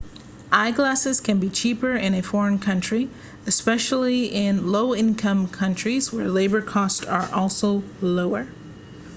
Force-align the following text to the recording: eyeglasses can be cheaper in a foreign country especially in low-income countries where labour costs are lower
eyeglasses 0.51 1.19
can 1.21 1.37
be 1.39 1.47
cheaper 1.47 1.93
in 1.95 2.15
a 2.15 2.23
foreign 2.23 2.57
country 2.57 3.07
especially 3.45 4.33
in 4.33 4.71
low-income 4.71 5.47
countries 5.47 6.11
where 6.11 6.27
labour 6.27 6.63
costs 6.63 7.05
are 7.05 7.29
lower 8.01 8.47